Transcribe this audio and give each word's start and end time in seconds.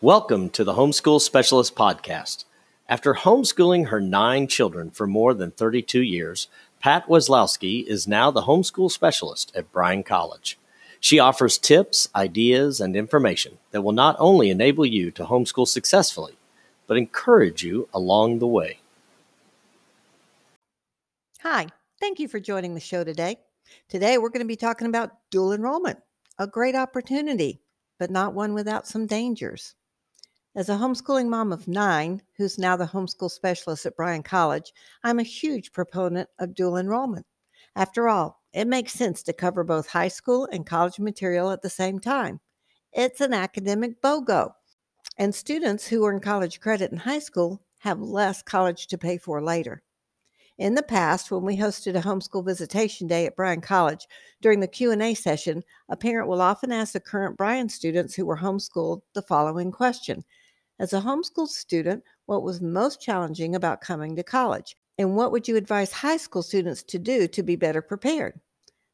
Welcome 0.00 0.50
to 0.50 0.62
the 0.62 0.74
Homeschool 0.74 1.20
Specialist 1.20 1.74
Podcast. 1.74 2.44
After 2.88 3.14
homeschooling 3.14 3.88
her 3.88 4.00
nine 4.00 4.46
children 4.46 4.92
for 4.92 5.08
more 5.08 5.34
than 5.34 5.50
32 5.50 6.00
years, 6.02 6.46
Pat 6.78 7.08
Wesolowski 7.08 7.84
is 7.84 8.06
now 8.06 8.30
the 8.30 8.42
homeschool 8.42 8.92
specialist 8.92 9.50
at 9.56 9.72
Bryan 9.72 10.04
College. 10.04 10.56
She 11.00 11.18
offers 11.18 11.58
tips, 11.58 12.08
ideas, 12.14 12.80
and 12.80 12.94
information 12.94 13.58
that 13.72 13.82
will 13.82 13.90
not 13.90 14.14
only 14.20 14.50
enable 14.50 14.86
you 14.86 15.10
to 15.10 15.24
homeschool 15.24 15.66
successfully, 15.66 16.38
but 16.86 16.96
encourage 16.96 17.64
you 17.64 17.88
along 17.92 18.38
the 18.38 18.46
way. 18.46 18.78
Hi, 21.40 21.66
thank 21.98 22.20
you 22.20 22.28
for 22.28 22.38
joining 22.38 22.74
the 22.74 22.80
show 22.80 23.02
today. 23.02 23.40
Today, 23.88 24.16
we're 24.16 24.28
going 24.28 24.44
to 24.44 24.46
be 24.46 24.54
talking 24.54 24.86
about 24.86 25.16
dual 25.32 25.52
enrollment, 25.52 25.98
a 26.38 26.46
great 26.46 26.76
opportunity, 26.76 27.62
but 27.98 28.12
not 28.12 28.32
one 28.32 28.54
without 28.54 28.86
some 28.86 29.04
dangers. 29.04 29.74
As 30.56 30.68
a 30.68 30.76
homeschooling 30.76 31.28
mom 31.28 31.52
of 31.52 31.68
nine, 31.68 32.22
who's 32.36 32.58
now 32.58 32.74
the 32.74 32.86
homeschool 32.86 33.30
specialist 33.30 33.84
at 33.84 33.94
Bryan 33.94 34.22
College, 34.22 34.72
I'm 35.04 35.18
a 35.18 35.22
huge 35.22 35.72
proponent 35.72 36.30
of 36.38 36.54
dual 36.54 36.78
enrollment. 36.78 37.26
After 37.76 38.08
all, 38.08 38.40
it 38.52 38.66
makes 38.66 38.92
sense 38.92 39.22
to 39.24 39.32
cover 39.34 39.62
both 39.62 39.86
high 39.86 40.08
school 40.08 40.48
and 40.50 40.66
college 40.66 40.98
material 40.98 41.50
at 41.50 41.60
the 41.62 41.70
same 41.70 42.00
time. 42.00 42.40
It's 42.92 43.20
an 43.20 43.34
academic 43.34 44.00
BOGO, 44.00 44.52
and 45.18 45.34
students 45.34 45.86
who 45.86 46.04
earn 46.06 46.18
college 46.18 46.60
credit 46.60 46.90
in 46.90 46.98
high 46.98 47.20
school 47.20 47.62
have 47.80 48.00
less 48.00 48.42
college 48.42 48.86
to 48.88 48.98
pay 48.98 49.18
for 49.18 49.42
later. 49.42 49.82
In 50.56 50.74
the 50.74 50.82
past, 50.82 51.30
when 51.30 51.44
we 51.44 51.56
hosted 51.56 51.94
a 51.94 52.00
homeschool 52.00 52.44
visitation 52.44 53.06
day 53.06 53.26
at 53.26 53.36
Bryan 53.36 53.60
College, 53.60 54.08
during 54.40 54.58
the 54.58 54.66
Q&A 54.66 55.14
session, 55.14 55.62
a 55.88 55.96
parent 55.96 56.26
will 56.26 56.40
often 56.40 56.72
ask 56.72 56.94
the 56.94 57.00
current 57.00 57.36
Bryan 57.36 57.68
students 57.68 58.14
who 58.14 58.26
were 58.26 58.38
homeschooled 58.38 59.02
the 59.14 59.22
following 59.22 59.70
question: 59.70 60.24
as 60.78 60.92
a 60.92 61.00
homeschool 61.00 61.48
student, 61.48 62.04
what 62.26 62.42
was 62.42 62.60
most 62.60 63.00
challenging 63.00 63.54
about 63.54 63.80
coming 63.80 64.14
to 64.16 64.22
college? 64.22 64.76
And 64.96 65.16
what 65.16 65.32
would 65.32 65.48
you 65.48 65.56
advise 65.56 65.92
high 65.92 66.16
school 66.16 66.42
students 66.42 66.82
to 66.84 66.98
do 66.98 67.26
to 67.28 67.42
be 67.42 67.56
better 67.56 67.82
prepared? 67.82 68.40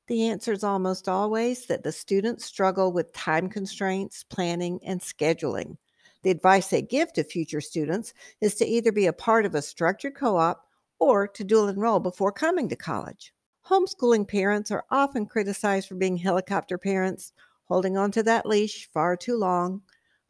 The 0.07 0.29
answer 0.29 0.53
is 0.53 0.65
almost 0.65 1.09
always 1.09 1.67
that 1.67 1.83
the 1.83 1.93
students 1.93 2.45
struggle 2.45 2.93
with 2.93 3.13
time 3.13 3.49
constraints, 3.49 4.23
planning, 4.23 4.81
and 4.85 5.01
scheduling. 5.01 5.79
The 6.23 6.31
advice 6.31 6.69
they 6.69 6.83
give 6.83 7.13
to 7.15 7.25
future 7.25 7.61
students 7.61 8.13
is 8.41 8.55
to 8.57 8.67
either 8.67 8.93
be 8.93 9.07
a 9.07 9.13
part 9.13 9.47
of 9.47 9.55
a 9.55 9.63
structured 9.63 10.15
co 10.15 10.37
op 10.37 10.67
or 10.99 11.27
to 11.29 11.45
dual 11.45 11.69
enroll 11.69 12.01
before 12.01 12.33
coming 12.33 12.69
to 12.69 12.77
college. 12.77 13.33
Homeschooling 13.67 14.29
parents 14.29 14.71
are 14.71 14.85
often 14.91 15.25
criticized 15.27 15.89
for 15.89 15.95
being 15.95 16.19
helicopter 16.19 16.77
parents, 16.77 17.33
holding 17.65 17.97
onto 17.97 18.23
that 18.23 18.47
leash 18.47 18.91
far 18.93 19.17
too 19.17 19.37
long, 19.37 19.83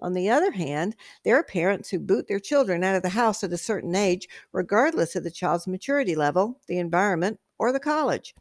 on 0.04 0.12
the 0.12 0.28
other 0.28 0.52
hand, 0.52 0.94
there 1.24 1.34
are 1.34 1.42
parents 1.42 1.88
who 1.88 1.98
boot 1.98 2.28
their 2.28 2.38
children 2.38 2.84
out 2.84 2.94
of 2.94 3.02
the 3.02 3.08
house 3.08 3.42
at 3.42 3.54
a 3.54 3.58
certain 3.58 3.94
age, 3.94 4.28
regardless 4.52 5.16
of 5.16 5.24
the 5.24 5.30
child's 5.30 5.66
maturity 5.66 6.14
level, 6.14 6.60
the 6.68 6.78
environment, 6.78 7.40
or 7.58 7.72
the 7.72 7.80
college. 7.80 8.34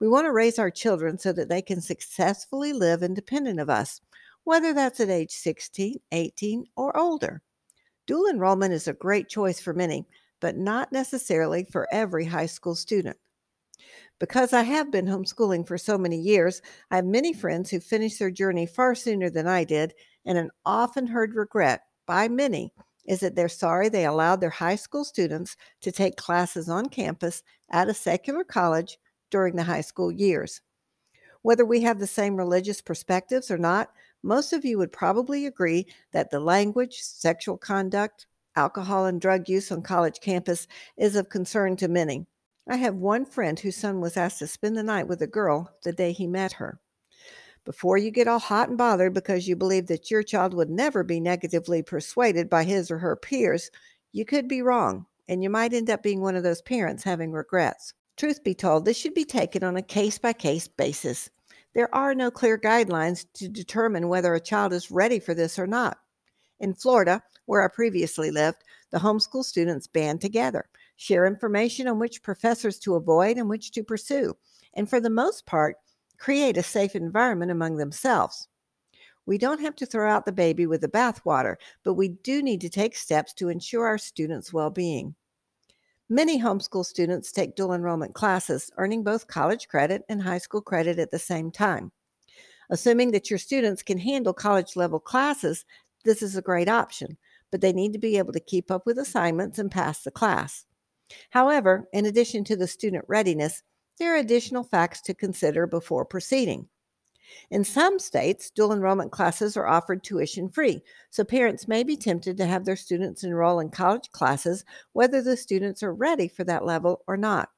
We 0.00 0.08
want 0.08 0.24
to 0.24 0.32
raise 0.32 0.58
our 0.58 0.70
children 0.70 1.18
so 1.18 1.30
that 1.34 1.50
they 1.50 1.60
can 1.60 1.82
successfully 1.82 2.72
live 2.72 3.02
independent 3.02 3.60
of 3.60 3.68
us, 3.68 4.00
whether 4.44 4.72
that's 4.72 4.98
at 4.98 5.10
age 5.10 5.32
16, 5.32 5.96
18, 6.10 6.64
or 6.74 6.96
older. 6.96 7.42
Dual 8.06 8.26
enrollment 8.26 8.72
is 8.72 8.88
a 8.88 8.94
great 8.94 9.28
choice 9.28 9.60
for 9.60 9.74
many, 9.74 10.06
but 10.40 10.56
not 10.56 10.90
necessarily 10.90 11.66
for 11.70 11.86
every 11.92 12.24
high 12.24 12.46
school 12.46 12.74
student. 12.74 13.18
Because 14.18 14.54
I 14.54 14.62
have 14.62 14.90
been 14.90 15.06
homeschooling 15.06 15.66
for 15.66 15.76
so 15.76 15.98
many 15.98 16.16
years, 16.16 16.62
I 16.90 16.96
have 16.96 17.04
many 17.04 17.34
friends 17.34 17.68
who 17.70 17.78
finished 17.78 18.18
their 18.18 18.30
journey 18.30 18.64
far 18.64 18.94
sooner 18.94 19.28
than 19.28 19.46
I 19.46 19.64
did 19.64 19.92
and 20.24 20.38
an 20.38 20.50
often 20.64 21.06
heard 21.06 21.34
regret 21.34 21.82
by 22.06 22.28
many 22.28 22.72
is 23.06 23.20
that 23.20 23.34
they're 23.34 23.48
sorry 23.48 23.88
they 23.88 24.06
allowed 24.06 24.40
their 24.40 24.50
high 24.50 24.76
school 24.76 25.04
students 25.04 25.56
to 25.82 25.92
take 25.92 26.16
classes 26.16 26.68
on 26.68 26.88
campus 26.88 27.42
at 27.70 27.88
a 27.88 27.94
secular 27.94 28.44
college 28.44 28.98
during 29.30 29.56
the 29.56 29.62
high 29.62 29.80
school 29.80 30.10
years. 30.10 30.60
Whether 31.42 31.64
we 31.64 31.82
have 31.82 31.98
the 31.98 32.06
same 32.06 32.36
religious 32.36 32.80
perspectives 32.80 33.50
or 33.50 33.58
not, 33.58 33.90
most 34.22 34.54
of 34.54 34.64
you 34.64 34.78
would 34.78 34.92
probably 34.92 35.44
agree 35.44 35.86
that 36.12 36.30
the 36.30 36.40
language, 36.40 37.00
sexual 37.02 37.58
conduct, 37.58 38.26
alcohol, 38.56 39.04
and 39.04 39.20
drug 39.20 39.48
use 39.48 39.70
on 39.70 39.82
college 39.82 40.20
campus 40.20 40.66
is 40.96 41.16
of 41.16 41.28
concern 41.28 41.76
to 41.76 41.88
many. 41.88 42.26
I 42.66 42.76
have 42.76 42.94
one 42.94 43.26
friend 43.26 43.60
whose 43.60 43.76
son 43.76 44.00
was 44.00 44.16
asked 44.16 44.38
to 44.38 44.46
spend 44.46 44.78
the 44.78 44.82
night 44.82 45.06
with 45.06 45.20
a 45.20 45.26
girl 45.26 45.76
the 45.82 45.92
day 45.92 46.12
he 46.12 46.26
met 46.26 46.52
her. 46.54 46.80
Before 47.64 47.96
you 47.96 48.10
get 48.10 48.28
all 48.28 48.38
hot 48.38 48.68
and 48.68 48.76
bothered 48.76 49.14
because 49.14 49.48
you 49.48 49.56
believe 49.56 49.86
that 49.86 50.10
your 50.10 50.22
child 50.22 50.52
would 50.52 50.68
never 50.68 51.02
be 51.02 51.18
negatively 51.18 51.82
persuaded 51.82 52.50
by 52.50 52.64
his 52.64 52.90
or 52.90 52.98
her 52.98 53.16
peers, 53.16 53.70
you 54.12 54.26
could 54.26 54.48
be 54.48 54.60
wrong, 54.60 55.06
and 55.28 55.42
you 55.42 55.48
might 55.48 55.72
end 55.72 55.88
up 55.88 56.02
being 56.02 56.20
one 56.20 56.36
of 56.36 56.42
those 56.42 56.60
parents 56.60 57.02
having 57.02 57.32
regrets. 57.32 57.94
Truth 58.18 58.44
be 58.44 58.54
told, 58.54 58.84
this 58.84 58.98
should 58.98 59.14
be 59.14 59.24
taken 59.24 59.64
on 59.64 59.76
a 59.76 59.82
case 59.82 60.18
by 60.18 60.34
case 60.34 60.68
basis. 60.68 61.30
There 61.74 61.92
are 61.94 62.14
no 62.14 62.30
clear 62.30 62.58
guidelines 62.58 63.26
to 63.34 63.48
determine 63.48 64.08
whether 64.08 64.34
a 64.34 64.40
child 64.40 64.72
is 64.72 64.90
ready 64.90 65.18
for 65.18 65.34
this 65.34 65.58
or 65.58 65.66
not. 65.66 65.98
In 66.60 66.74
Florida, 66.74 67.22
where 67.46 67.64
I 67.64 67.68
previously 67.68 68.30
lived, 68.30 68.58
the 68.90 68.98
homeschool 68.98 69.42
students 69.42 69.86
band 69.86 70.20
together, 70.20 70.66
share 70.96 71.26
information 71.26 71.88
on 71.88 71.98
which 71.98 72.22
professors 72.22 72.78
to 72.80 72.94
avoid 72.94 73.38
and 73.38 73.48
which 73.48 73.72
to 73.72 73.82
pursue, 73.82 74.36
and 74.74 74.88
for 74.88 75.00
the 75.00 75.10
most 75.10 75.46
part, 75.46 75.76
create 76.18 76.56
a 76.56 76.62
safe 76.62 76.94
environment 76.94 77.50
among 77.50 77.76
themselves. 77.76 78.48
We 79.26 79.38
don't 79.38 79.60
have 79.60 79.74
to 79.76 79.86
throw 79.86 80.10
out 80.10 80.26
the 80.26 80.32
baby 80.32 80.66
with 80.66 80.82
the 80.82 80.88
bathwater, 80.88 81.56
but 81.82 81.94
we 81.94 82.08
do 82.08 82.42
need 82.42 82.60
to 82.60 82.68
take 82.68 82.96
steps 82.96 83.32
to 83.34 83.48
ensure 83.48 83.86
our 83.86 83.98
students' 83.98 84.52
well 84.52 84.70
being. 84.70 85.14
Many 86.10 86.40
homeschool 86.40 86.84
students 86.84 87.32
take 87.32 87.56
dual 87.56 87.72
enrollment 87.72 88.14
classes, 88.14 88.70
earning 88.76 89.02
both 89.02 89.26
college 89.26 89.68
credit 89.68 90.02
and 90.08 90.22
high 90.22 90.38
school 90.38 90.60
credit 90.60 90.98
at 90.98 91.10
the 91.10 91.18
same 91.18 91.50
time. 91.50 91.92
Assuming 92.68 93.10
that 93.12 93.30
your 93.30 93.38
students 93.38 93.82
can 93.82 93.98
handle 93.98 94.34
college 94.34 94.76
level 94.76 95.00
classes, 95.00 95.64
this 96.04 96.20
is 96.20 96.36
a 96.36 96.42
great 96.42 96.68
option, 96.68 97.16
but 97.50 97.62
they 97.62 97.72
need 97.72 97.94
to 97.94 97.98
be 97.98 98.18
able 98.18 98.32
to 98.34 98.40
keep 98.40 98.70
up 98.70 98.84
with 98.84 98.98
assignments 98.98 99.58
and 99.58 99.70
pass 99.70 100.02
the 100.02 100.10
class. 100.10 100.66
However, 101.30 101.88
in 101.92 102.04
addition 102.04 102.44
to 102.44 102.56
the 102.56 102.66
student 102.66 103.04
readiness, 103.08 103.62
there 103.98 104.14
are 104.14 104.18
additional 104.18 104.64
facts 104.64 105.00
to 105.02 105.14
consider 105.14 105.66
before 105.66 106.04
proceeding. 106.04 106.68
In 107.50 107.64
some 107.64 107.98
states, 107.98 108.50
dual 108.50 108.72
enrollment 108.72 109.10
classes 109.10 109.56
are 109.56 109.66
offered 109.66 110.04
tuition 110.04 110.48
free, 110.48 110.82
so 111.10 111.24
parents 111.24 111.66
may 111.66 111.82
be 111.82 111.96
tempted 111.96 112.36
to 112.36 112.46
have 112.46 112.64
their 112.64 112.76
students 112.76 113.24
enroll 113.24 113.60
in 113.60 113.70
college 113.70 114.10
classes 114.12 114.64
whether 114.92 115.22
the 115.22 115.36
students 115.36 115.82
are 115.82 115.94
ready 115.94 116.28
for 116.28 116.44
that 116.44 116.64
level 116.64 117.02
or 117.06 117.16
not. 117.16 117.50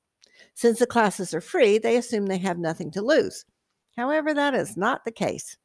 Since 0.54 0.78
the 0.78 0.86
classes 0.86 1.34
are 1.34 1.41
free, 1.41 1.78
they 1.78 1.97
assume 1.97 2.26
they 2.26 2.38
have 2.38 2.58
nothing 2.58 2.91
to 2.92 3.03
lose. 3.03 3.44
However, 3.97 4.34
that 4.34 4.54
is 4.54 4.76
not 4.76 5.04
the 5.04 5.10
case. 5.10 5.56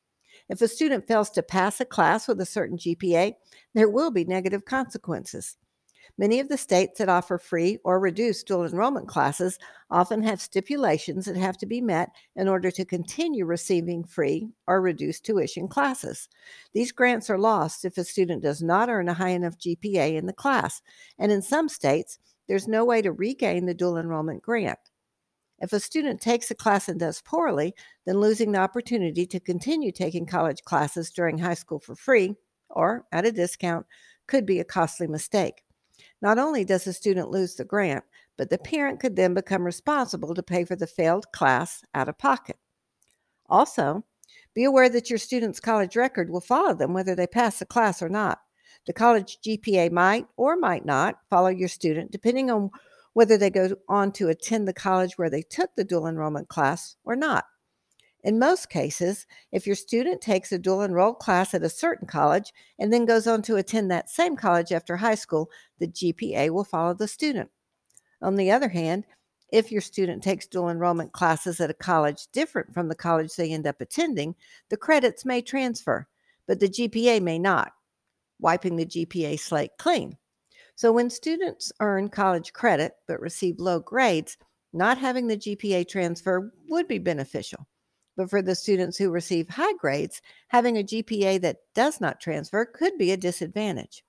If 0.50 0.62
a 0.62 0.68
student 0.68 1.08
fails 1.08 1.30
to 1.32 1.44
pass 1.44 1.80
a 1.80 1.86
class 1.86 2.28
with 2.28 2.42
a 2.42 2.46
certain 2.46 2.78
GPA, 2.78 3.34
there 3.74 3.90
will 3.90 4.12
be 4.12 4.26
negative 4.26 4.66
consequences. 4.66 5.58
Many 6.22 6.40
of 6.40 6.50
the 6.50 6.58
states 6.58 7.00
that 7.00 7.10
offer 7.10 7.40
free 7.40 7.80
or 7.84 8.00
reduced 8.00 8.46
dual 8.46 8.64
enrollment 8.64 9.08
classes 9.08 9.58
often 9.90 10.22
have 10.22 10.40
stipulations 10.40 11.26
that 11.26 11.36
have 11.36 11.58
to 11.58 11.66
be 11.66 11.82
met 11.82 12.12
in 12.36 12.48
order 12.48 12.70
to 12.70 12.86
continue 12.86 13.44
receiving 13.44 14.04
free 14.04 14.50
or 14.68 14.82
reduced 14.82 15.26
tuition 15.26 15.68
classes. 15.68 16.30
These 16.76 16.92
grants 16.92 17.32
are 17.32 17.40
lost 17.40 17.86
if 17.86 17.98
a 17.98 18.04
student 18.04 18.44
does 18.44 18.62
not 18.62 18.88
earn 18.88 19.10
a 19.10 19.16
high 19.16 19.30
enough 19.30 19.58
GPA 19.58 20.16
in 20.16 20.28
the 20.28 20.32
class, 20.32 20.84
and 21.18 21.32
in 21.32 21.42
some 21.42 21.68
states, 21.68 22.20
there's 22.48 22.68
no 22.68 22.86
way 22.86 23.02
to 23.02 23.12
regain 23.12 23.66
the 23.66 23.74
dual 23.74 23.98
enrollment 23.98 24.44
grant. 24.44 24.92
If 25.58 25.74
a 25.74 25.80
student 25.80 26.22
takes 26.22 26.52
a 26.52 26.56
class 26.56 26.88
and 26.88 27.00
does 27.00 27.24
poorly, 27.24 27.74
then 28.06 28.20
losing 28.20 28.52
the 28.52 28.60
opportunity 28.60 29.26
to 29.26 29.40
continue 29.40 29.92
taking 29.92 30.28
college 30.28 30.62
classes 30.66 31.10
during 31.10 31.40
high 31.40 31.56
school 31.56 31.80
for 31.80 31.96
free 31.96 32.36
or 32.70 33.08
at 33.12 33.26
a 33.26 33.32
discount 33.32 33.88
could 34.28 34.46
be 34.46 34.60
a 34.60 34.64
costly 34.64 35.08
mistake. 35.08 35.64
Not 36.22 36.38
only 36.38 36.64
does 36.64 36.84
the 36.84 36.94
student 36.94 37.32
lose 37.32 37.56
the 37.56 37.66
grant, 37.66 38.04
but 38.38 38.50
the 38.50 38.58
parent 38.58 39.00
could 39.00 39.16
then 39.16 39.34
become 39.34 39.64
responsible 39.64 40.34
to 40.34 40.44
pay 40.44 40.66
for 40.66 40.76
the 40.76 40.88
failed 40.88 41.32
class 41.32 41.84
out 41.94 42.10
of 42.10 42.18
pocket. 42.18 42.58
Also, 43.50 44.04
be 44.54 44.64
aware 44.64 44.90
that 44.90 45.10
your 45.10 45.20
student's 45.20 45.60
college 45.60 45.96
record 45.96 46.30
will 46.30 46.42
follow 46.42 46.74
them 46.74 46.94
whether 46.94 47.16
they 47.16 47.28
pass 47.28 47.60
the 47.60 47.66
class 47.66 48.02
or 48.02 48.10
not. 48.10 48.40
The 48.86 48.94
college 48.94 49.40
GPA 49.46 49.92
might 49.92 50.28
or 50.38 50.56
might 50.56 50.86
not 50.86 51.20
follow 51.30 51.50
your 51.50 51.70
student 51.70 52.12
depending 52.12 52.50
on 52.50 52.72
whether 53.14 53.38
they 53.38 53.50
go 53.50 53.76
on 53.90 54.12
to 54.14 54.30
attend 54.30 54.68
the 54.68 54.74
college 54.74 55.18
where 55.18 55.30
they 55.30 55.42
took 55.42 55.76
the 55.76 55.84
dual 55.84 56.08
enrollment 56.08 56.48
class 56.48 56.96
or 57.04 57.16
not. 57.16 57.46
In 58.24 58.38
most 58.38 58.70
cases, 58.70 59.26
if 59.52 59.66
your 59.66 59.76
student 59.76 60.22
takes 60.22 60.52
a 60.52 60.60
dual 60.60 60.84
enrolled 60.84 61.18
class 61.18 61.54
at 61.56 61.64
a 61.64 61.70
certain 61.70 62.08
college 62.08 62.54
and 62.78 62.94
then 62.94 63.06
goes 63.06 63.26
on 63.26 63.42
to 63.44 63.56
attend 63.56 63.90
that 63.90 64.12
same 64.12 64.36
college 64.36 64.72
after 64.72 64.96
high 64.98 65.16
school, 65.16 65.50
the 65.80 65.88
GPA 65.88 66.52
will 66.52 66.64
follow 66.64 66.94
the 66.94 67.08
student. 67.08 67.50
On 68.22 68.36
the 68.36 68.52
other 68.52 68.70
hand, 68.70 69.06
if 69.52 69.72
your 69.72 69.82
student 69.82 70.22
takes 70.24 70.46
dual 70.46 70.70
enrollment 70.70 71.14
classes 71.14 71.60
at 71.60 71.72
a 71.72 71.74
college 71.74 72.28
different 72.32 72.74
from 72.74 72.88
the 72.88 72.96
college 72.96 73.36
they 73.36 73.52
end 73.52 73.66
up 73.66 73.82
attending, 73.82 74.36
the 74.70 74.78
credits 74.78 75.26
may 75.26 75.42
transfer, 75.42 76.08
but 76.48 76.60
the 76.60 76.70
GPA 76.70 77.22
may 77.22 77.40
not. 77.40 77.74
wiping 78.40 78.76
the 78.76 78.86
GPA 78.86 79.40
slate 79.40 79.72
clean. 79.78 80.18
So 80.76 80.92
when 80.92 81.10
students 81.10 81.72
earn 81.80 82.10
college 82.10 82.54
credit 82.54 82.94
but 83.08 83.20
receive 83.20 83.60
low 83.60 83.80
grades, 83.80 84.38
not 84.74 84.98
having 84.98 85.28
the 85.28 85.38
GPA 85.38 85.88
transfer 85.88 86.52
would 86.70 86.88
be 86.88 86.98
beneficial. 86.98 87.68
But 88.18 88.30
for 88.30 88.42
the 88.42 88.56
students 88.56 88.98
who 88.98 89.10
receive 89.10 89.50
high 89.50 89.74
grades, 89.74 90.22
having 90.50 90.78
a 90.78 90.84
GPA 90.84 91.42
that 91.42 91.58
does 91.74 92.02
not 92.02 92.20
transfer 92.20 92.66
could 92.66 92.98
be 92.98 93.12
a 93.12 93.18
disadvantage. 93.18 94.04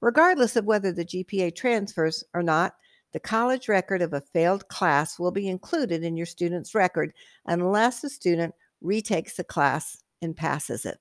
Regardless 0.00 0.56
of 0.56 0.66
whether 0.66 0.92
the 0.92 1.04
GPA 1.04 1.54
transfers 1.54 2.22
or 2.34 2.42
not, 2.42 2.74
the 3.12 3.20
college 3.20 3.68
record 3.68 4.02
of 4.02 4.12
a 4.12 4.20
failed 4.20 4.68
class 4.68 5.18
will 5.18 5.32
be 5.32 5.48
included 5.48 6.04
in 6.04 6.16
your 6.16 6.26
student's 6.26 6.74
record 6.74 7.12
unless 7.46 8.00
the 8.00 8.10
student 8.10 8.54
retakes 8.80 9.36
the 9.36 9.44
class 9.44 10.02
and 10.22 10.36
passes 10.36 10.84
it. 10.84 10.98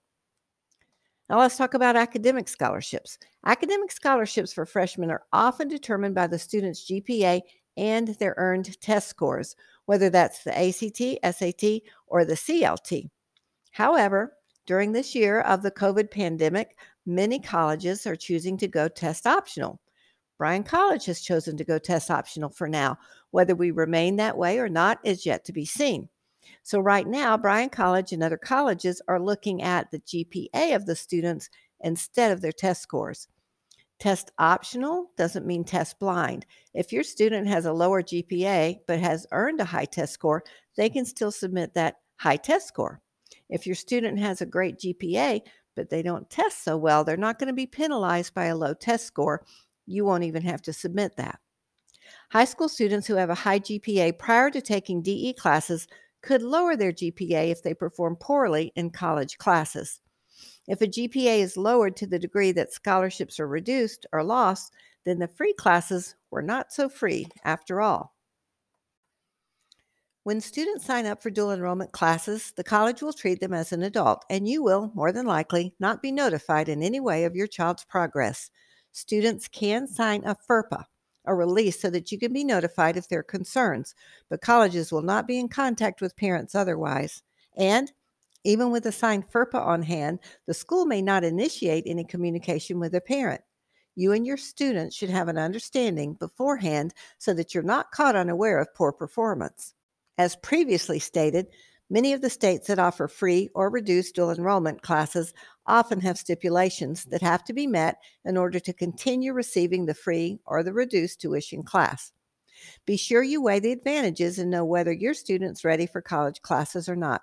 Now 1.29 1.37
let's 1.37 1.57
talk 1.57 1.75
about 1.75 1.95
academic 1.95 2.47
scholarships. 2.47 3.19
Academic 3.45 3.91
scholarships 3.91 4.51
for 4.51 4.65
freshmen 4.65 5.11
are 5.11 5.23
often 5.31 5.67
determined 5.67 6.15
by 6.15 6.25
the 6.25 6.39
student's 6.39 6.89
GPA 6.89 7.41
and 7.79 8.09
their 8.09 8.35
earned 8.37 8.79
test 8.81 9.07
scores, 9.07 9.55
whether 9.85 10.09
that's 10.09 10.43
the 10.43 10.51
ACT, 10.51 11.35
SAT, 11.35 11.81
or 12.07 12.25
the 12.25 12.35
CLT. 12.35 13.09
However, 13.71 14.33
during 14.65 14.91
this 14.91 15.15
year 15.15 15.39
of 15.39 15.63
the 15.63 15.71
COVID 15.71 16.11
pandemic, 16.11 16.77
many 17.05 17.39
colleges 17.39 18.05
are 18.05 18.17
choosing 18.17 18.57
to 18.57 18.67
go 18.67 18.89
test 18.89 19.25
optional. 19.25 19.79
Bryan 20.37 20.63
College 20.63 21.05
has 21.05 21.21
chosen 21.21 21.55
to 21.57 21.63
go 21.63 21.79
test 21.79 22.11
optional 22.11 22.49
for 22.49 22.67
now. 22.67 22.97
Whether 23.31 23.55
we 23.55 23.71
remain 23.71 24.17
that 24.17 24.37
way 24.37 24.59
or 24.59 24.69
not 24.69 24.99
is 25.03 25.25
yet 25.25 25.45
to 25.45 25.53
be 25.53 25.65
seen. 25.65 26.09
So, 26.63 26.79
right 26.79 27.07
now, 27.07 27.37
Bryan 27.37 27.69
College 27.69 28.11
and 28.11 28.21
other 28.21 28.37
colleges 28.37 29.01
are 29.07 29.19
looking 29.19 29.61
at 29.61 29.91
the 29.91 29.99
GPA 29.99 30.75
of 30.75 30.85
the 30.85 30.95
students 30.95 31.49
instead 31.79 32.31
of 32.31 32.41
their 32.41 32.51
test 32.51 32.81
scores. 32.81 33.27
Test 33.99 34.31
optional 34.39 35.11
doesn't 35.17 35.45
mean 35.45 35.65
test 35.65 35.99
blind. 35.99 36.45
If 36.73 36.93
your 36.93 37.03
student 37.03 37.47
has 37.47 37.65
a 37.65 37.73
lower 37.73 38.01
GPA 38.01 38.79
but 38.87 38.99
has 38.99 39.27
earned 39.31 39.59
a 39.59 39.65
high 39.65 39.85
test 39.85 40.13
score, 40.13 40.43
they 40.77 40.89
can 40.89 41.05
still 41.05 41.31
submit 41.31 41.73
that 41.73 41.97
high 42.15 42.37
test 42.37 42.67
score. 42.67 43.01
If 43.49 43.65
your 43.65 43.75
student 43.75 44.17
has 44.19 44.41
a 44.41 44.45
great 44.45 44.79
GPA 44.79 45.41
but 45.75 45.89
they 45.89 46.01
don't 46.01 46.29
test 46.29 46.63
so 46.63 46.77
well, 46.77 47.03
they're 47.03 47.17
not 47.17 47.39
going 47.39 47.47
to 47.47 47.53
be 47.53 47.65
penalized 47.65 48.33
by 48.33 48.45
a 48.45 48.55
low 48.55 48.73
test 48.73 49.05
score. 49.05 49.45
You 49.85 50.05
won't 50.05 50.23
even 50.23 50.43
have 50.43 50.61
to 50.63 50.73
submit 50.73 51.17
that. 51.17 51.39
High 52.31 52.45
school 52.45 52.69
students 52.69 53.07
who 53.07 53.15
have 53.15 53.29
a 53.29 53.35
high 53.35 53.59
GPA 53.59 54.17
prior 54.17 54.49
to 54.49 54.61
taking 54.61 55.01
DE 55.01 55.33
classes 55.33 55.87
could 56.21 56.41
lower 56.41 56.75
their 56.75 56.91
GPA 56.91 57.51
if 57.51 57.63
they 57.63 57.73
perform 57.73 58.15
poorly 58.15 58.71
in 58.75 58.89
college 58.89 59.37
classes. 59.37 60.01
If 60.69 60.81
a 60.81 60.87
GPA 60.87 61.39
is 61.39 61.57
lowered 61.57 61.97
to 61.97 62.05
the 62.05 62.19
degree 62.19 62.51
that 62.51 62.71
scholarships 62.71 63.39
are 63.39 63.47
reduced 63.47 64.05
or 64.13 64.23
lost, 64.23 64.71
then 65.03 65.17
the 65.17 65.27
free 65.27 65.53
classes 65.53 66.15
were 66.29 66.43
not 66.43 66.71
so 66.71 66.87
free 66.87 67.27
after 67.43 67.81
all. 67.81 68.13
When 70.21 70.41
students 70.41 70.85
sign 70.85 71.07
up 71.07 71.23
for 71.23 71.31
dual 71.31 71.51
enrollment 71.51 71.91
classes, 71.91 72.53
the 72.55 72.63
college 72.63 73.01
will 73.01 73.13
treat 73.13 73.39
them 73.39 73.51
as 73.51 73.73
an 73.73 73.81
adult, 73.81 74.23
and 74.29 74.47
you 74.47 74.61
will, 74.61 74.91
more 74.93 75.11
than 75.11 75.25
likely, 75.25 75.73
not 75.79 76.03
be 76.03 76.11
notified 76.11 76.69
in 76.69 76.83
any 76.83 76.99
way 76.99 77.23
of 77.23 77.35
your 77.35 77.47
child's 77.47 77.83
progress. 77.83 78.51
Students 78.91 79.47
can 79.47 79.87
sign 79.87 80.23
a 80.23 80.35
FERPA, 80.35 80.83
a 81.25 81.33
release 81.33 81.81
so 81.81 81.89
that 81.89 82.11
you 82.11 82.19
can 82.19 82.31
be 82.31 82.43
notified 82.43 82.95
if 82.95 83.09
there 83.09 83.21
are 83.21 83.23
concerns, 83.23 83.95
but 84.29 84.41
colleges 84.41 84.91
will 84.91 85.01
not 85.01 85.25
be 85.25 85.39
in 85.39 85.49
contact 85.49 85.99
with 85.99 86.15
parents 86.15 86.53
otherwise. 86.53 87.23
And 87.57 87.91
even 88.43 88.71
with 88.71 88.85
a 88.85 88.91
signed 88.91 89.29
FERPA 89.29 89.55
on 89.55 89.81
hand, 89.81 90.19
the 90.47 90.53
school 90.53 90.85
may 90.85 91.01
not 91.01 91.23
initiate 91.23 91.83
any 91.85 92.03
communication 92.03 92.79
with 92.79 92.95
a 92.95 93.01
parent. 93.01 93.41
You 93.95 94.13
and 94.13 94.25
your 94.25 94.37
students 94.37 94.95
should 94.95 95.09
have 95.09 95.27
an 95.27 95.37
understanding 95.37 96.13
beforehand 96.13 96.93
so 97.17 97.33
that 97.33 97.53
you're 97.53 97.63
not 97.63 97.91
caught 97.91 98.15
unaware 98.15 98.59
of 98.59 98.73
poor 98.73 98.93
performance. 98.93 99.73
As 100.17 100.35
previously 100.37 100.99
stated, 100.99 101.47
Many 101.91 102.13
of 102.13 102.21
the 102.21 102.29
states 102.29 102.67
that 102.67 102.77
offer 102.77 103.07
free 103.07 103.49
or 103.55 103.71
reduced 103.71 104.13
dual 104.13 104.29
enrollment 104.29 104.83
classes 104.83 105.33
often 105.65 105.99
have 106.01 106.19
stipulations 106.19 107.05
that 107.05 107.23
have 107.23 107.43
to 107.45 107.53
be 107.53 107.65
met 107.65 107.97
in 108.25 108.37
order 108.37 108.59
to 108.59 108.73
continue 108.73 109.33
receiving 109.33 109.87
the 109.87 109.95
free 109.95 110.39
or 110.45 110.61
the 110.61 110.71
reduced 110.71 111.19
tuition 111.19 111.63
class. 111.63 112.11
Be 112.85 112.95
sure 112.95 113.23
you 113.23 113.41
weigh 113.41 113.59
the 113.59 113.71
advantages 113.71 114.37
and 114.37 114.51
know 114.51 114.65
whether 114.65 114.91
your 114.91 115.15
student's 115.15 115.65
ready 115.65 115.87
for 115.87 116.01
college 116.01 116.43
classes 116.43 116.87
or 116.87 116.95
not. 116.95 117.21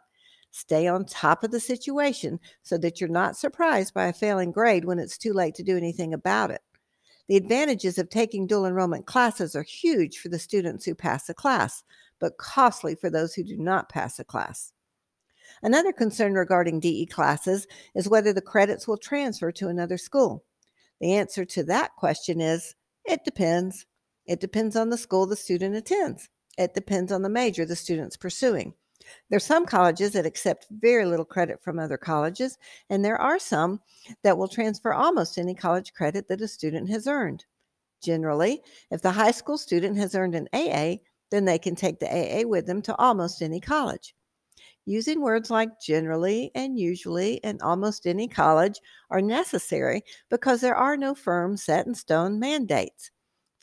Stay 0.56 0.86
on 0.86 1.04
top 1.04 1.44
of 1.44 1.50
the 1.50 1.60
situation 1.60 2.40
so 2.62 2.78
that 2.78 2.98
you're 2.98 3.10
not 3.10 3.36
surprised 3.36 3.92
by 3.92 4.06
a 4.06 4.12
failing 4.14 4.50
grade 4.50 4.86
when 4.86 4.98
it's 4.98 5.18
too 5.18 5.34
late 5.34 5.54
to 5.54 5.62
do 5.62 5.76
anything 5.76 6.14
about 6.14 6.50
it. 6.50 6.62
The 7.28 7.36
advantages 7.36 7.98
of 7.98 8.08
taking 8.08 8.46
dual 8.46 8.64
enrollment 8.64 9.04
classes 9.04 9.54
are 9.54 9.62
huge 9.62 10.16
for 10.16 10.30
the 10.30 10.38
students 10.38 10.86
who 10.86 10.94
pass 10.94 11.26
the 11.26 11.34
class, 11.34 11.84
but 12.18 12.38
costly 12.38 12.94
for 12.94 13.10
those 13.10 13.34
who 13.34 13.44
do 13.44 13.58
not 13.58 13.90
pass 13.90 14.18
a 14.18 14.24
class. 14.24 14.72
Another 15.62 15.92
concern 15.92 16.32
regarding 16.32 16.80
DE 16.80 17.04
classes 17.04 17.66
is 17.94 18.08
whether 18.08 18.32
the 18.32 18.40
credits 18.40 18.88
will 18.88 18.96
transfer 18.96 19.52
to 19.52 19.68
another 19.68 19.98
school. 19.98 20.42
The 21.02 21.12
answer 21.12 21.44
to 21.44 21.64
that 21.64 21.94
question 21.96 22.40
is 22.40 22.74
it 23.04 23.24
depends. 23.26 23.84
It 24.24 24.40
depends 24.40 24.74
on 24.74 24.88
the 24.88 24.96
school 24.96 25.26
the 25.26 25.36
student 25.36 25.76
attends. 25.76 26.30
It 26.56 26.72
depends 26.72 27.12
on 27.12 27.20
the 27.20 27.28
major 27.28 27.66
the 27.66 27.76
student's 27.76 28.16
pursuing. 28.16 28.72
There 29.28 29.36
are 29.36 29.40
some 29.40 29.66
colleges 29.66 30.12
that 30.12 30.26
accept 30.26 30.66
very 30.70 31.04
little 31.04 31.24
credit 31.24 31.62
from 31.62 31.78
other 31.78 31.96
colleges, 31.96 32.58
and 32.90 33.04
there 33.04 33.20
are 33.20 33.38
some 33.38 33.80
that 34.22 34.38
will 34.38 34.48
transfer 34.48 34.92
almost 34.92 35.38
any 35.38 35.54
college 35.54 35.92
credit 35.92 36.28
that 36.28 36.40
a 36.40 36.48
student 36.48 36.88
has 36.90 37.06
earned. 37.06 37.44
Generally, 38.02 38.62
if 38.90 39.02
the 39.02 39.10
high 39.10 39.30
school 39.30 39.58
student 39.58 39.96
has 39.96 40.14
earned 40.14 40.34
an 40.34 40.48
AA, 40.52 40.96
then 41.30 41.44
they 41.44 41.58
can 41.58 41.74
take 41.74 41.98
the 41.98 42.08
AA 42.08 42.46
with 42.46 42.66
them 42.66 42.82
to 42.82 42.96
almost 42.96 43.42
any 43.42 43.60
college. 43.60 44.14
Using 44.84 45.20
words 45.20 45.50
like 45.50 45.80
generally 45.80 46.52
and 46.54 46.78
usually 46.78 47.42
and 47.42 47.60
almost 47.60 48.06
any 48.06 48.28
college 48.28 48.80
are 49.10 49.20
necessary 49.20 50.02
because 50.30 50.60
there 50.60 50.76
are 50.76 50.96
no 50.96 51.14
firm 51.14 51.56
set 51.56 51.86
in 51.86 51.94
stone 51.94 52.38
mandates. 52.38 53.10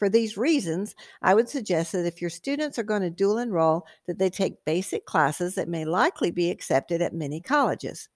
For 0.04 0.10
these 0.10 0.36
reasons, 0.36 0.96
I 1.22 1.34
would 1.34 1.48
suggest 1.48 1.94
that 1.94 2.06
if 2.06 2.20
your 2.20 2.30
students 2.30 2.78
are 2.78 2.84
going 2.84 3.04
to 3.04 3.10
dual 3.10 3.38
enroll, 3.38 3.88
that 4.06 4.20
they 4.20 4.30
take 4.30 4.66
basic 4.66 5.06
classes 5.06 5.56
that 5.56 5.70
may 5.70 5.86
likely 5.86 6.30
be 6.30 6.52
accepted 6.52 7.02
at 7.02 7.14
many 7.14 7.40
colleges. 7.40 8.10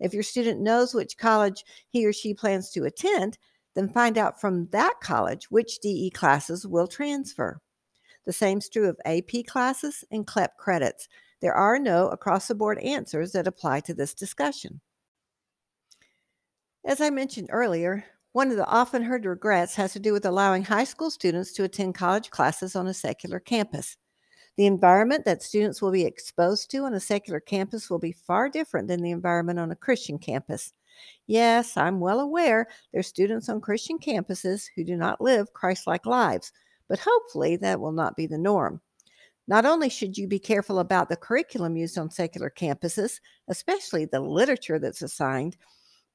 If 0.00 0.14
your 0.14 0.22
student 0.22 0.62
knows 0.62 0.94
which 0.94 1.18
college 1.18 1.62
he 1.90 2.06
or 2.06 2.14
she 2.14 2.32
plans 2.32 2.70
to 2.70 2.84
attend, 2.84 3.36
then 3.74 3.90
find 3.90 4.16
out 4.16 4.40
from 4.40 4.68
that 4.68 4.94
college 5.02 5.50
which 5.50 5.78
DE 5.80 6.08
classes 6.08 6.66
will 6.66 6.86
transfer. 6.86 7.60
The 8.24 8.32
same 8.32 8.56
is 8.56 8.70
true 8.70 8.88
of 8.88 8.98
AP 9.04 9.44
classes 9.46 10.04
and 10.10 10.26
CLEP 10.26 10.56
credits. 10.56 11.06
There 11.42 11.52
are 11.52 11.78
no 11.78 12.08
across 12.08 12.48
the 12.48 12.54
board 12.54 12.78
answers 12.78 13.32
that 13.32 13.46
apply 13.46 13.80
to 13.80 13.92
this 13.92 14.14
discussion. 14.14 14.80
As 16.82 17.02
I 17.02 17.10
mentioned 17.10 17.50
earlier, 17.52 18.06
one 18.36 18.50
of 18.50 18.58
the 18.58 18.66
often 18.66 19.02
heard 19.02 19.24
regrets 19.24 19.74
has 19.74 19.94
to 19.94 19.98
do 19.98 20.12
with 20.12 20.26
allowing 20.26 20.62
high 20.62 20.84
school 20.84 21.10
students 21.10 21.54
to 21.54 21.64
attend 21.64 21.94
college 21.94 22.28
classes 22.28 22.76
on 22.76 22.86
a 22.86 22.92
secular 22.92 23.40
campus. 23.40 23.96
The 24.58 24.66
environment 24.66 25.24
that 25.24 25.42
students 25.42 25.80
will 25.80 25.90
be 25.90 26.04
exposed 26.04 26.70
to 26.72 26.84
on 26.84 26.92
a 26.92 27.00
secular 27.00 27.40
campus 27.40 27.88
will 27.88 27.98
be 27.98 28.12
far 28.12 28.50
different 28.50 28.88
than 28.88 29.00
the 29.00 29.10
environment 29.10 29.58
on 29.58 29.70
a 29.70 29.74
Christian 29.74 30.18
campus. 30.18 30.74
Yes, 31.26 31.78
I'm 31.78 31.98
well 31.98 32.20
aware 32.20 32.66
there 32.92 33.00
are 33.00 33.02
students 33.02 33.48
on 33.48 33.62
Christian 33.62 33.98
campuses 33.98 34.66
who 34.76 34.84
do 34.84 34.98
not 34.98 35.18
live 35.18 35.54
Christ 35.54 35.86
like 35.86 36.04
lives, 36.04 36.52
but 36.90 36.98
hopefully 36.98 37.56
that 37.56 37.80
will 37.80 37.92
not 37.92 38.18
be 38.18 38.26
the 38.26 38.36
norm. 38.36 38.82
Not 39.48 39.64
only 39.64 39.88
should 39.88 40.18
you 40.18 40.28
be 40.28 40.38
careful 40.38 40.80
about 40.80 41.08
the 41.08 41.16
curriculum 41.16 41.74
used 41.74 41.96
on 41.96 42.10
secular 42.10 42.50
campuses, 42.50 43.18
especially 43.48 44.04
the 44.04 44.20
literature 44.20 44.78
that's 44.78 45.00
assigned, 45.00 45.56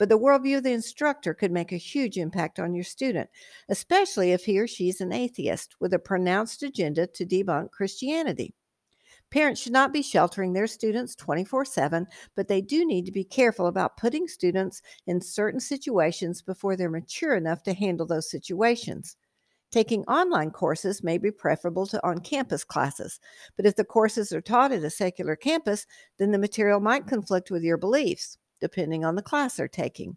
but 0.01 0.09
the 0.09 0.17
worldview 0.17 0.57
of 0.57 0.63
the 0.63 0.71
instructor 0.71 1.31
could 1.31 1.51
make 1.51 1.71
a 1.71 1.77
huge 1.77 2.17
impact 2.17 2.57
on 2.57 2.73
your 2.73 2.83
student, 2.83 3.29
especially 3.69 4.31
if 4.31 4.43
he 4.43 4.57
or 4.57 4.65
she 4.65 4.89
is 4.89 4.99
an 4.99 5.13
atheist 5.13 5.75
with 5.79 5.93
a 5.93 5.99
pronounced 5.99 6.63
agenda 6.63 7.05
to 7.05 7.23
debunk 7.23 7.69
Christianity. 7.69 8.55
Parents 9.29 9.61
should 9.61 9.73
not 9.73 9.93
be 9.93 10.01
sheltering 10.01 10.53
their 10.53 10.65
students 10.65 11.13
24 11.17 11.65
7, 11.65 12.07
but 12.35 12.47
they 12.47 12.61
do 12.61 12.83
need 12.83 13.05
to 13.05 13.11
be 13.11 13.23
careful 13.23 13.67
about 13.67 13.95
putting 13.95 14.27
students 14.27 14.81
in 15.05 15.21
certain 15.21 15.59
situations 15.59 16.41
before 16.41 16.75
they're 16.75 16.89
mature 16.89 17.35
enough 17.35 17.61
to 17.61 17.73
handle 17.75 18.07
those 18.07 18.27
situations. 18.27 19.17
Taking 19.71 20.03
online 20.05 20.49
courses 20.49 21.03
may 21.03 21.19
be 21.19 21.29
preferable 21.29 21.85
to 21.85 22.03
on 22.03 22.21
campus 22.21 22.63
classes, 22.63 23.19
but 23.55 23.67
if 23.67 23.75
the 23.75 23.85
courses 23.85 24.33
are 24.33 24.41
taught 24.41 24.71
at 24.71 24.83
a 24.83 24.89
secular 24.89 25.35
campus, 25.35 25.85
then 26.17 26.31
the 26.31 26.39
material 26.39 26.79
might 26.79 27.05
conflict 27.05 27.51
with 27.51 27.61
your 27.61 27.77
beliefs, 27.77 28.39
depending 28.61 29.03
on 29.03 29.15
the 29.15 29.21
class 29.21 29.57
they're 29.57 29.67
taking. 29.67 30.15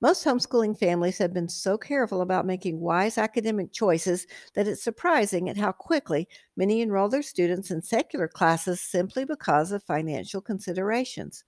Most 0.00 0.24
homeschooling 0.24 0.78
families 0.78 1.18
have 1.18 1.34
been 1.34 1.48
so 1.48 1.76
careful 1.76 2.20
about 2.20 2.46
making 2.46 2.78
wise 2.78 3.18
academic 3.18 3.72
choices 3.72 4.26
that 4.54 4.68
it's 4.68 4.82
surprising 4.82 5.48
at 5.48 5.56
how 5.56 5.72
quickly 5.72 6.28
many 6.56 6.80
enroll 6.80 7.08
their 7.08 7.22
students 7.22 7.72
in 7.72 7.82
secular 7.82 8.28
classes 8.28 8.80
simply 8.80 9.24
because 9.24 9.72
of 9.72 9.82
financial 9.82 10.40
considerations. 10.40 11.42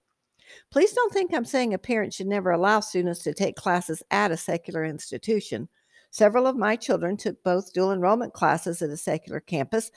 Please 0.72 0.92
don't 0.92 1.12
think 1.12 1.32
I'm 1.32 1.44
saying 1.44 1.74
a 1.74 1.78
parent 1.78 2.12
should 2.12 2.26
never 2.26 2.50
allow 2.50 2.80
students 2.80 3.22
to 3.22 3.32
take 3.32 3.54
classes 3.54 4.02
at 4.10 4.32
a 4.32 4.36
secular 4.36 4.84
institution. 4.84 5.68
Several 6.10 6.48
of 6.48 6.56
my 6.56 6.74
children 6.74 7.16
took 7.16 7.40
both 7.44 7.72
dual 7.72 7.92
enrollment 7.92 8.32
classes 8.32 8.82
at 8.82 8.90
a 8.90 8.96
secular 8.96 9.38
campus, 9.38 9.92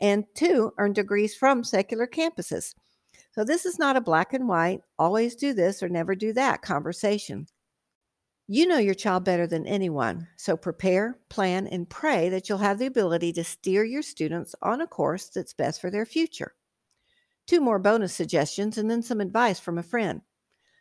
and 0.00 0.24
two 0.34 0.72
earned 0.78 0.94
degrees 0.94 1.36
from 1.36 1.62
secular 1.62 2.06
campuses. 2.06 2.74
So, 3.38 3.44
this 3.44 3.66
is 3.66 3.78
not 3.78 3.94
a 3.94 4.00
black 4.00 4.32
and 4.32 4.48
white, 4.48 4.80
always 4.98 5.36
do 5.36 5.52
this 5.52 5.80
or 5.80 5.88
never 5.88 6.16
do 6.16 6.32
that 6.32 6.60
conversation. 6.60 7.46
You 8.48 8.66
know 8.66 8.78
your 8.78 8.94
child 8.94 9.24
better 9.24 9.46
than 9.46 9.64
anyone, 9.64 10.26
so 10.36 10.56
prepare, 10.56 11.20
plan, 11.28 11.68
and 11.68 11.88
pray 11.88 12.30
that 12.30 12.48
you'll 12.48 12.58
have 12.58 12.80
the 12.80 12.86
ability 12.86 13.32
to 13.34 13.44
steer 13.44 13.84
your 13.84 14.02
students 14.02 14.56
on 14.60 14.80
a 14.80 14.88
course 14.88 15.28
that's 15.28 15.54
best 15.54 15.80
for 15.80 15.88
their 15.88 16.04
future. 16.04 16.56
Two 17.46 17.60
more 17.60 17.78
bonus 17.78 18.12
suggestions 18.12 18.76
and 18.76 18.90
then 18.90 19.02
some 19.02 19.20
advice 19.20 19.60
from 19.60 19.78
a 19.78 19.84
friend. 19.84 20.22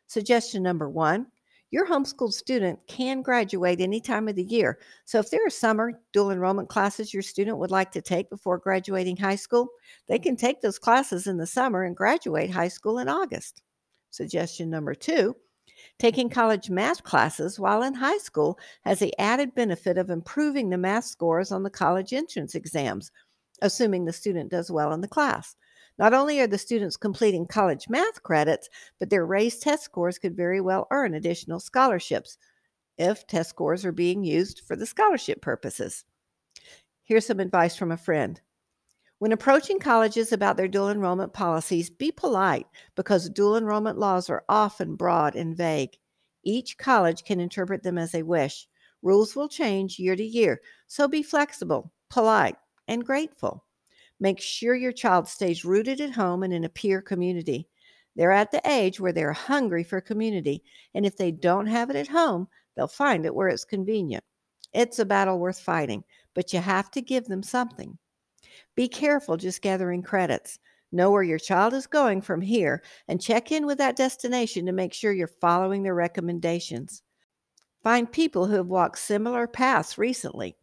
Suggestion 0.08 0.64
number 0.64 0.90
one 0.90 1.28
your 1.72 1.88
homeschooled 1.88 2.34
student 2.34 2.80
can 2.88 3.22
graduate 3.22 3.82
any 3.82 4.00
time 4.00 4.28
of 4.28 4.36
the 4.36 4.44
year. 4.44 4.80
So 5.06 5.20
if 5.20 5.30
there 5.30 5.46
are 5.46 5.50
summer 5.50 6.00
dual 6.14 6.32
enrollment 6.32 6.70
classes 6.70 7.14
your 7.14 7.24
student 7.24 7.58
would 7.58 7.72
like 7.72 7.92
to 7.92 8.02
take 8.02 8.30
before 8.30 8.58
graduating 8.58 9.18
high 9.18 9.36
school, 9.36 9.68
they 10.08 10.20
can 10.20 10.36
take 10.36 10.62
those 10.62 10.80
classes 10.80 11.28
in 11.28 11.38
the 11.38 11.48
summer 11.48 11.84
and 11.84 11.96
graduate 11.96 12.50
high 12.50 12.70
school 12.70 13.00
in 13.00 13.10
August. 13.10 13.62
Suggestion 14.12 14.70
number 14.70 14.96
two 14.96 15.36
taking 16.00 16.30
college 16.30 16.70
math 16.70 17.04
classes 17.04 17.60
while 17.60 17.84
in 17.84 17.94
high 17.94 18.18
school 18.18 18.58
has 18.84 19.00
the 19.00 19.14
added 19.20 19.54
benefit 19.54 19.98
of 19.98 20.10
improving 20.10 20.70
the 20.70 20.78
math 20.78 21.06
scores 21.06 21.52
on 21.52 21.64
the 21.64 21.70
college 21.70 22.14
entrance 22.14 22.56
exams, 22.56 23.12
assuming 23.62 24.06
the 24.06 24.14
student 24.14 24.50
does 24.50 24.72
well 24.72 24.92
in 24.94 25.02
the 25.02 25.08
class. 25.08 25.56
Not 26.00 26.14
only 26.14 26.40
are 26.40 26.48
the 26.48 26.58
students 26.58 26.98
completing 26.98 27.48
college 27.48 27.90
math 27.90 28.24
credits, 28.24 28.70
but 29.00 29.10
their 29.10 29.26
raised 29.26 29.62
test 29.62 29.84
scores 29.84 30.20
could 30.20 30.36
very 30.36 30.62
well 30.62 30.88
earn 30.92 31.14
additional 31.14 31.60
scholarships 31.60 32.38
if 32.98 33.28
test 33.28 33.50
scores 33.50 33.86
are 33.86 33.92
being 33.92 34.24
used 34.24 34.62
for 34.62 34.76
the 34.76 34.88
scholarship 34.88 35.42
purposes. 35.42 36.06
Here's 37.04 37.28
some 37.28 37.40
advice 37.40 37.76
from 37.76 37.92
a 37.92 37.98
friend. 37.98 38.42
When 39.20 39.32
approaching 39.32 39.80
colleges 39.80 40.32
about 40.32 40.58
their 40.58 40.68
dual 40.68 40.90
enrollment 40.90 41.34
policies, 41.34 41.90
be 41.90 42.12
polite 42.12 42.68
because 42.96 43.30
dual 43.30 43.58
enrollment 43.58 44.00
laws 44.00 44.30
are 44.30 44.46
often 44.50 44.96
broad 44.96 45.36
and 45.36 45.56
vague. 45.56 45.98
Each 46.44 46.78
college 46.78 47.24
can 47.24 47.40
interpret 47.40 47.84
them 47.84 47.98
as 48.00 48.12
they 48.12 48.24
wish. 48.24 48.68
Rules 49.04 49.36
will 49.36 49.50
change 49.50 50.00
year 50.00 50.16
to 50.16 50.24
year, 50.24 50.62
so 50.88 51.08
be 51.08 51.24
flexible, 51.24 51.94
polite, 52.10 52.58
and 52.88 53.06
grateful. 53.06 53.67
Make 54.20 54.40
sure 54.40 54.76
your 54.76 54.92
child 54.92 55.28
stays 55.28 55.66
rooted 55.66 56.02
at 56.02 56.12
home 56.12 56.44
and 56.44 56.54
in 56.54 56.64
a 56.64 56.70
peer 56.70 57.02
community. 57.02 57.68
They're 58.16 58.32
at 58.32 58.52
the 58.52 58.62
age 58.66 59.00
where 59.00 59.14
they're 59.14 59.34
hungry 59.34 59.84
for 59.84 60.02
community, 60.02 60.64
and 60.96 61.06
if 61.06 61.18
they 61.18 61.32
don't 61.32 61.68
have 61.68 61.92
it 61.92 61.96
at 61.96 62.08
home, 62.08 62.48
they'll 62.76 62.88
find 62.88 63.26
it 63.26 63.36
where 63.36 63.48
it's 63.48 63.64
convenient. 63.64 64.24
It's 64.74 65.00
a 65.00 65.06
battle 65.06 65.40
worth 65.40 65.60
fighting, 65.60 66.04
but 66.34 66.52
you 66.52 66.60
have 66.60 66.90
to 66.92 67.02
give 67.02 67.26
them 67.26 67.44
something. 67.44 67.98
Be 68.76 68.88
careful 68.88 69.38
just 69.38 69.62
gathering 69.62 70.02
credits. 70.02 70.58
Know 70.92 71.12
where 71.12 71.24
your 71.24 71.40
child 71.40 71.74
is 71.74 71.86
going 71.86 72.22
from 72.22 72.42
here 72.42 72.82
and 73.08 73.22
check 73.22 73.52
in 73.52 73.66
with 73.66 73.78
that 73.80 73.98
destination 73.98 74.66
to 74.66 74.72
make 74.72 74.94
sure 74.94 75.12
you're 75.12 75.28
following 75.28 75.84
their 75.84 75.96
recommendations. 75.96 77.04
Find 77.84 78.12
people 78.12 78.48
who 78.48 78.56
have 78.56 78.68
walked 78.68 78.98
similar 78.98 79.48
paths 79.48 79.98
recently. 79.98 80.56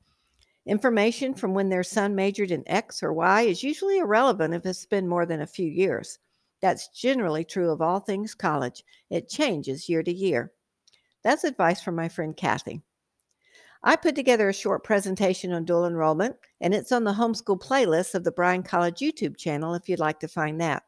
Information 0.66 1.35
from 1.35 1.52
when 1.52 1.68
their 1.68 1.83
son 1.83 2.14
majored 2.14 2.50
in 2.50 2.66
X 2.66 3.02
or 3.02 3.12
Y 3.12 3.42
is 3.42 3.62
usually 3.62 3.99
irrelevant 3.99 4.54
if 4.54 4.64
it's 4.64 4.87
been 4.87 5.06
more 5.06 5.26
than 5.26 5.42
a 5.42 5.47
few 5.47 5.68
years. 5.68 6.18
That's 6.62 6.88
generally 6.88 7.44
true 7.44 7.71
of 7.71 7.83
all 7.83 8.00
things 8.00 8.35
college. 8.35 8.83
It 9.11 9.28
changes 9.28 9.88
year 9.88 10.02
to 10.02 10.12
year. 10.12 10.52
That's 11.23 11.44
advice 11.44 11.83
from 11.83 11.97
my 11.97 12.09
friend 12.09 12.35
Kathy. 12.35 12.80
I 13.83 13.97
put 13.97 14.14
together 14.14 14.49
a 14.49 14.54
short 14.54 14.83
presentation 14.83 15.52
on 15.52 15.66
dual 15.66 15.87
enrollment, 15.87 16.37
and 16.62 16.75
it's 16.75 16.92
on 16.92 17.04
the 17.04 17.12
homeschool 17.12 17.61
playlist 17.61 18.14
of 18.14 18.25
the 18.25 18.33
Bryan 18.33 18.62
College 18.62 19.00
YouTube 19.00 19.37
channel 19.37 19.75
if 19.75 19.90
you'd 19.90 19.99
like 19.99 20.21
to 20.21 20.28
find 20.28 20.59
that. 20.62 20.85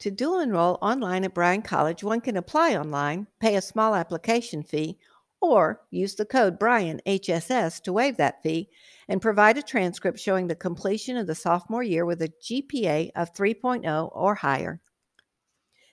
To 0.00 0.10
dual 0.10 0.40
enroll 0.40 0.78
online 0.80 1.24
at 1.24 1.34
Bryan 1.34 1.60
College, 1.60 2.02
one 2.02 2.22
can 2.22 2.38
apply 2.38 2.74
online, 2.74 3.26
pay 3.40 3.56
a 3.56 3.62
small 3.62 3.94
application 3.94 4.62
fee, 4.62 4.98
or 5.40 5.82
use 5.90 6.14
the 6.14 6.24
code 6.24 6.58
Bryan 6.58 7.00
HSS 7.06 7.82
to 7.82 7.92
waive 7.92 8.16
that 8.16 8.42
fee 8.42 8.68
and 9.08 9.22
provide 9.22 9.58
a 9.58 9.62
transcript 9.62 10.18
showing 10.18 10.46
the 10.46 10.54
completion 10.54 11.16
of 11.16 11.26
the 11.26 11.34
sophomore 11.34 11.82
year 11.82 12.04
with 12.04 12.22
a 12.22 12.32
GPA 12.42 13.10
of 13.14 13.34
3.0 13.34 14.10
or 14.12 14.34
higher. 14.34 14.80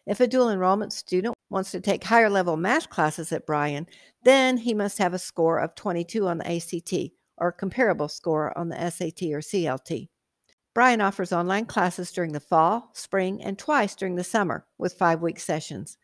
If 0.05 0.19
a 0.19 0.27
dual 0.27 0.49
enrollment 0.49 0.91
student 0.91 1.35
wants 1.49 1.71
to 1.71 1.79
take 1.79 2.03
higher 2.03 2.29
level 2.29 2.57
math 2.57 2.89
classes 2.89 3.31
at 3.31 3.45
Bryan, 3.45 3.87
then 4.23 4.57
he 4.57 4.73
must 4.73 4.97
have 4.97 5.13
a 5.13 5.19
score 5.19 5.59
of 5.59 5.75
22 5.75 6.27
on 6.27 6.39
the 6.39 6.55
ACT 6.55 7.13
or 7.37 7.51
comparable 7.51 8.07
score 8.07 8.57
on 8.57 8.69
the 8.69 8.89
SAT 8.89 9.23
or 9.23 9.39
CLT. 9.39 10.09
Bryan 10.73 11.01
offers 11.01 11.31
online 11.31 11.67
classes 11.67 12.11
during 12.11 12.33
the 12.33 12.39
fall, 12.39 12.89
spring, 12.93 13.43
and 13.43 13.59
twice 13.59 13.95
during 13.95 14.15
the 14.15 14.23
summer 14.23 14.65
with 14.77 14.93
five 14.93 15.21
week 15.21 15.39
sessions. 15.39 15.97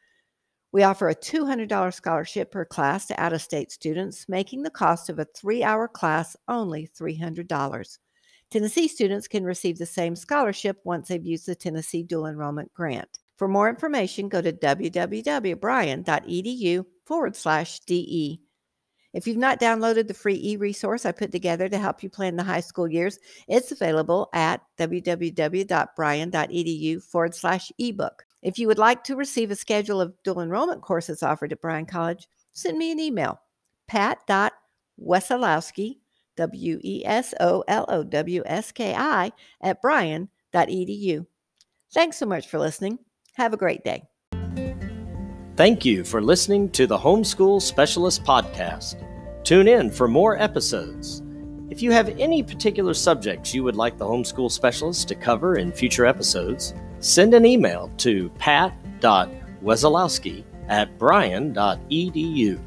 We 0.72 0.84
offer 0.84 1.10
a 1.10 1.16
$200 1.16 1.94
scholarship 1.94 2.52
per 2.52 2.64
class 2.64 3.08
to 3.08 3.20
out 3.20 3.34
of 3.34 3.42
state 3.42 3.72
students, 3.72 4.30
making 4.30 4.62
the 4.62 4.70
cost 4.70 5.10
of 5.10 5.18
a 5.18 5.26
three 5.26 5.64
hour 5.64 5.88
class 5.88 6.36
only 6.48 6.88
$300. 6.88 7.98
Tennessee 8.52 8.88
students 8.88 9.28
can 9.28 9.44
receive 9.44 9.78
the 9.78 9.86
same 9.86 10.16
scholarship 10.16 10.80
once 10.84 11.08
they've 11.08 11.26
used 11.26 11.48
the 11.48 11.56
Tennessee 11.56 12.04
Dual 12.04 12.28
Enrollment 12.28 12.72
Grant. 12.74 13.20
For 13.38 13.48
more 13.48 13.70
information, 13.70 14.30
go 14.30 14.42
to 14.42 14.52
www.bryan.edu 14.52 16.86
forward 17.06 17.36
slash 17.36 17.80
DE. 17.82 18.42
If 19.14 19.26
you've 19.26 19.38
not 19.38 19.60
downloaded 19.60 20.08
the 20.08 20.14
free 20.14 20.40
e 20.44 20.56
resource 20.58 21.06
I 21.06 21.12
put 21.12 21.32
together 21.32 21.68
to 21.70 21.80
help 21.80 22.04
you 22.04 22.10
plan 22.10 22.36
the 22.36 22.44
high 22.44 22.60
school 22.60 22.88
years, 22.88 23.18
it's 23.48 23.72
available 23.72 24.30
at 24.34 24.62
www.bryan.edu 24.78 27.04
forward 27.04 27.34
slash 27.34 27.72
ebook. 27.80 28.26
If 28.42 28.58
you 28.58 28.68
would 28.68 28.78
like 28.78 29.04
to 29.06 29.18
receive 29.18 29.50
a 29.52 29.56
schedule 29.56 30.00
of 30.00 30.14
dual 30.24 30.40
enrollment 30.42 30.82
courses 30.82 31.22
offered 31.22 31.52
at 31.52 31.60
Bryan 31.62 31.86
College, 31.86 32.28
send 32.54 32.78
me 32.78 32.90
an 32.92 33.00
email, 33.00 33.42
pat.wesolowski, 33.88 35.98
W 36.38 36.80
E 36.82 37.04
S 37.06 37.34
O 37.40 37.64
L 37.68 37.86
O 37.90 38.04
W 38.04 38.44
S 38.46 38.72
K 38.72 38.96
I, 38.96 39.32
at 39.62 39.82
bryan.edu. 39.82 41.26
Thanks 41.94 42.18
so 42.18 42.26
much 42.26 42.48
for 42.48 42.60
listening. 42.60 43.00
Have 43.34 43.54
a 43.54 43.58
great 43.58 43.84
day. 43.84 44.04
Thank 45.58 45.84
you 45.84 46.06
for 46.06 46.22
listening 46.22 46.70
to 46.70 46.88
the 46.88 46.98
Homeschool 46.98 47.62
Specialist 47.62 48.24
Podcast. 48.24 49.06
Tune 49.44 49.68
in 49.68 49.92
for 49.92 50.08
more 50.08 50.40
episodes. 50.40 51.22
If 51.70 51.82
you 51.82 51.92
have 51.92 52.08
any 52.18 52.42
particular 52.42 52.94
subjects 52.94 53.54
you 53.54 53.66
would 53.66 53.76
like 53.76 53.98
the 53.98 54.06
homeschool 54.06 54.50
specialist 54.50 55.10
to 55.10 55.16
cover 55.16 55.58
in 55.58 55.74
future 55.74 56.06
episodes, 56.06 56.74
send 57.00 57.34
an 57.34 57.46
email 57.46 57.90
to 57.98 58.30
pat.wesolowski 58.38 60.44
at 60.68 60.98
bryan.edu. 60.98 62.60